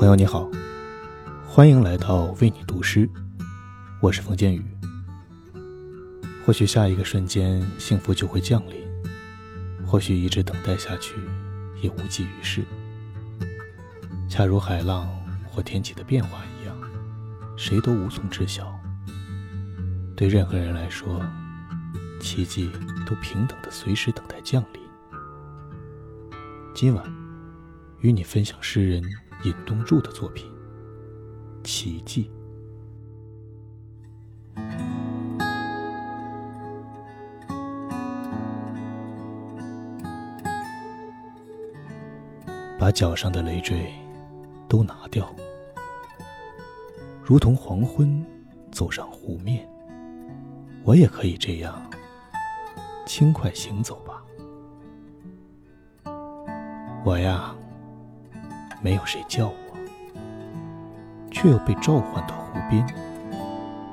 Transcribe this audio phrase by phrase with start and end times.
[0.00, 0.50] 朋友你好，
[1.46, 3.06] 欢迎来到为你读诗，
[4.00, 4.64] 我是冯建宇。
[6.42, 8.82] 或许下一个瞬间幸福就会降临，
[9.86, 11.16] 或许一直等待下去
[11.82, 12.64] 也无济于事。
[14.26, 15.06] 恰如海浪
[15.46, 16.74] 或天气的变化一样，
[17.58, 18.74] 谁都无从知晓。
[20.16, 21.22] 对任何人来说，
[22.18, 22.70] 奇迹
[23.04, 24.80] 都平等的随时等待降临。
[26.74, 27.04] 今晚，
[27.98, 29.04] 与你分享诗人
[29.42, 30.50] 尹东柱的作品
[31.64, 32.30] 《奇迹》。
[42.78, 43.92] 把脚上的累赘
[44.66, 45.34] 都拿掉，
[47.22, 48.24] 如同黄昏
[48.72, 49.68] 走上湖面，
[50.82, 51.82] 我也可以这样
[53.06, 54.22] 轻快行走吧。
[57.04, 57.54] 我呀，
[58.82, 59.54] 没有谁叫我，
[61.30, 62.86] 却又被召唤到湖边，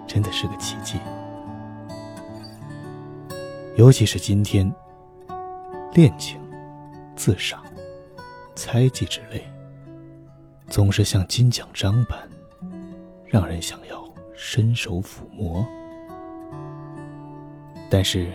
[0.08, 0.98] 真的是个奇迹。
[3.76, 4.74] 尤其是今天，
[5.94, 6.40] 恋情、
[7.16, 7.62] 自杀、
[8.56, 9.44] 猜忌之类，
[10.68, 12.18] 总是像金奖章般，
[13.26, 14.04] 让人想要
[14.36, 15.66] 伸手抚摸。
[17.90, 18.32] 但是，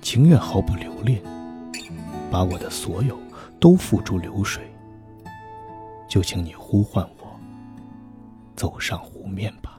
[0.00, 1.22] 情愿毫不留恋，
[2.30, 3.18] 把我的所有。
[3.58, 4.70] 都付诸流水，
[6.16, 7.38] 就请你呼唤我
[8.56, 9.75] 走上湖面吧。